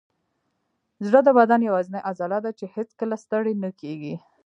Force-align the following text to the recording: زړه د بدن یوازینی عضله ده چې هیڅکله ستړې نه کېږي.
زړه 1.05 1.19
د 1.23 1.29
بدن 1.39 1.59
یوازینی 1.69 2.01
عضله 2.09 2.37
ده 2.45 2.51
چې 2.59 2.65
هیڅکله 2.75 3.15
ستړې 3.23 3.53
نه 3.63 3.69
کېږي. 3.81 4.15